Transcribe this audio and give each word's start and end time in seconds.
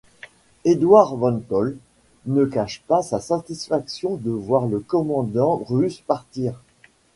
Eduard 0.63 1.15
von 1.17 1.41
Toll 1.47 1.77
ne 2.25 2.45
cache 2.45 2.81
pas 2.87 3.03
sa 3.03 3.19
satisfaction 3.19 4.15
de 4.15 4.31
voir 4.31 4.65
le 4.65 4.79
commandant 4.79 5.61
russe 5.69 6.01
partir. 6.01 6.59